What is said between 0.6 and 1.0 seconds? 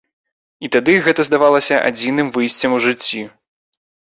І тады